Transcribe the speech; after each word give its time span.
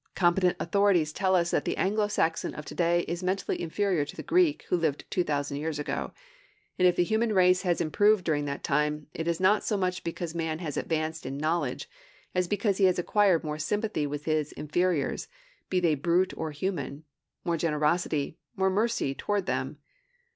Competent 0.15 0.55
authorities 0.59 1.13
tell 1.13 1.35
us 1.35 1.51
that 1.51 1.63
the 1.63 1.77
Anglo 1.77 2.07
Saxon 2.07 2.55
of 2.55 2.65
to 2.65 2.73
day 2.73 3.01
is 3.01 3.21
mentally 3.21 3.61
inferior 3.61 4.03
to 4.03 4.15
the 4.15 4.23
Greek 4.23 4.63
who 4.69 4.75
lived 4.75 5.05
two 5.11 5.23
thousand 5.23 5.57
years 5.57 5.77
ago: 5.77 6.11
and 6.79 6.87
if 6.87 6.95
the 6.95 7.03
human 7.03 7.33
race 7.33 7.61
has 7.61 7.79
improved 7.79 8.23
during 8.23 8.45
that 8.45 8.63
time, 8.63 9.05
it 9.13 9.27
is 9.27 9.39
not 9.39 9.63
so 9.63 9.77
much 9.77 10.03
because 10.03 10.33
man 10.33 10.57
has 10.57 10.75
advanced 10.75 11.23
in 11.23 11.37
knowledge 11.37 11.87
as 12.33 12.47
because 12.47 12.77
he 12.79 12.85
has 12.85 12.97
acquired 12.97 13.43
more 13.43 13.59
sympathy 13.59 14.07
with 14.07 14.25
his 14.25 14.51
inferiors, 14.53 15.27
be 15.69 15.79
they 15.79 15.93
brute 15.93 16.33
or 16.35 16.49
human, 16.49 17.03
more 17.45 17.55
generosity, 17.55 18.39
more 18.55 18.71
mercy 18.71 19.13
toward 19.13 19.45
them. 19.45 19.77